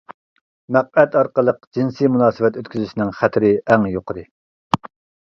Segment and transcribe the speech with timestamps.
[0.77, 4.25] مەقئەت ئارقىلىق جىنسى مۇناسىۋەت ئۆتكۈزۈشنىڭ خەتىرى ئەڭ يۇقىرى.